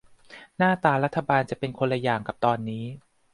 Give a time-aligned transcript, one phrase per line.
[0.57, 2.85] หน้าตารัฐบาลจะเป็นคนละอย่างกับตอนนี้